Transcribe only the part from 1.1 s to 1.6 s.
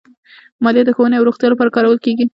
او روغتیا